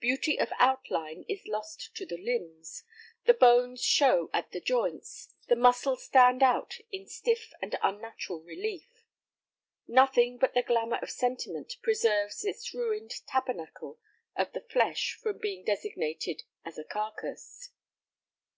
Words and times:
Beauty 0.00 0.40
of 0.40 0.54
outline 0.58 1.26
is 1.28 1.46
lost 1.46 1.94
to 1.96 2.06
the 2.06 2.16
limbs, 2.16 2.82
the 3.26 3.34
bones 3.34 3.84
show 3.84 4.30
at 4.32 4.52
the 4.52 4.58
joints, 4.62 5.34
the 5.48 5.54
muscles 5.54 6.04
stand 6.04 6.42
out 6.42 6.78
in 6.90 7.06
stiff 7.06 7.52
and 7.60 7.76
unnatural 7.82 8.40
relief. 8.40 9.04
Nothing 9.86 10.38
but 10.38 10.54
the 10.54 10.62
glamour 10.62 10.98
of 11.02 11.10
sentiment 11.10 11.74
preserves 11.82 12.40
this 12.40 12.72
ruined 12.72 13.12
tabernacle 13.26 14.00
of 14.34 14.50
the 14.54 14.62
flesh 14.62 15.12
from 15.22 15.36
being 15.40 15.62
designated 15.62 16.44
as 16.64 16.78
a 16.78 16.84
"carcass." 16.84 17.68